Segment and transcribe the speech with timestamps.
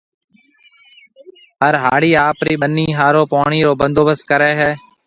[1.61, 4.71] هر هاڙِي آپرِي ٻنِي هاورن پوڻِي رو بندوبست ڪريَ هيَ۔